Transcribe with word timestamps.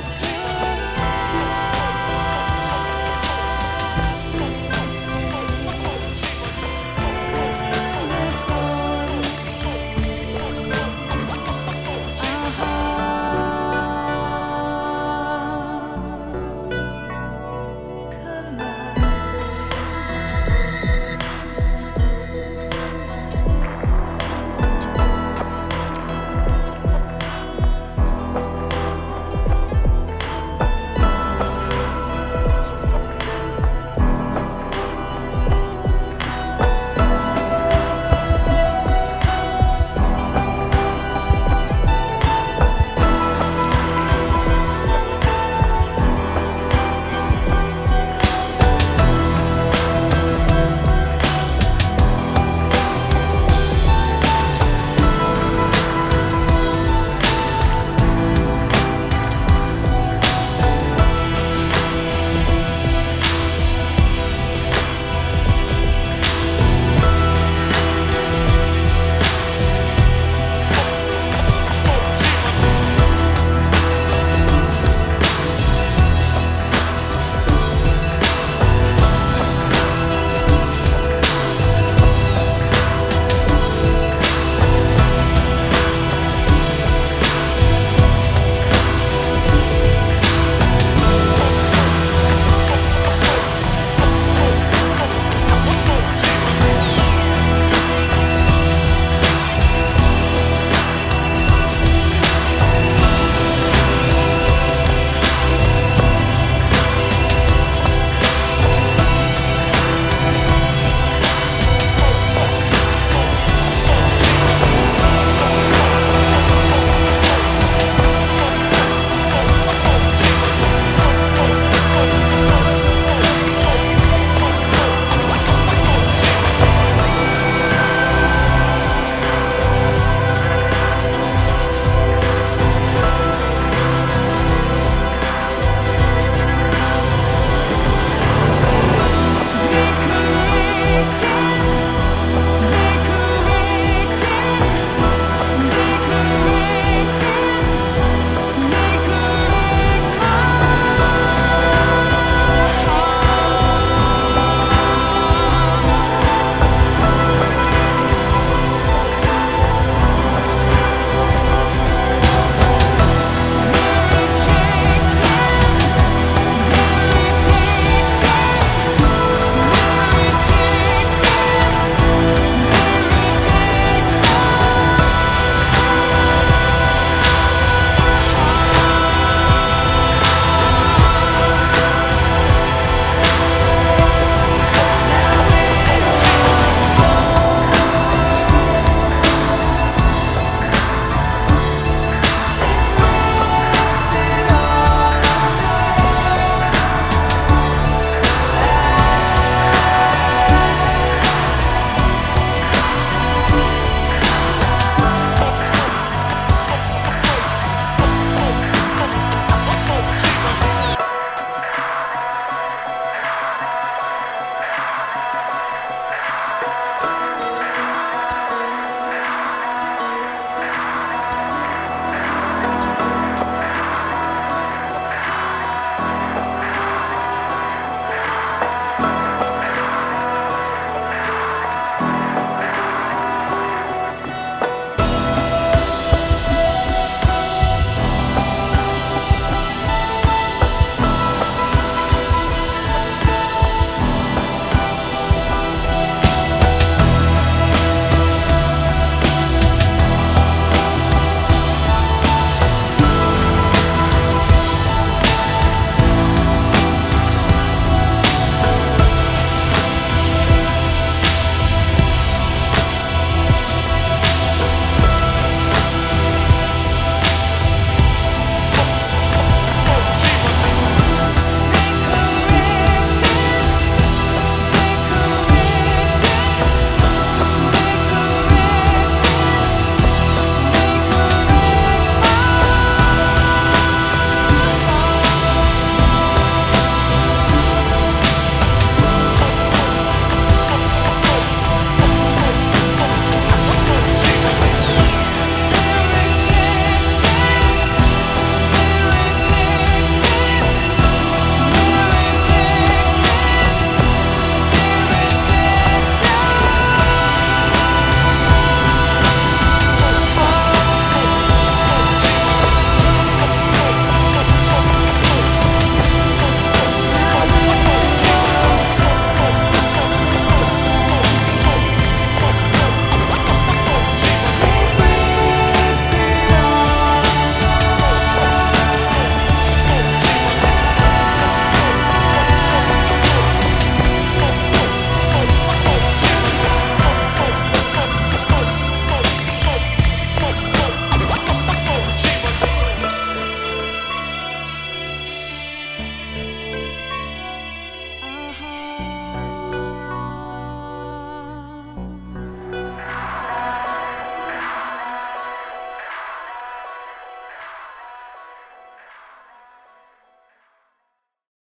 close. 0.00 0.39